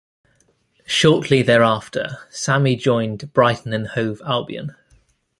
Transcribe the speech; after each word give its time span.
Shortly 0.87 1.43
thereafter 1.43 2.17
Sammy 2.31 2.75
joined 2.75 3.31
Brighton 3.33 3.71
and 3.71 3.85
Hove 3.89 4.19
Albion. 4.25 4.73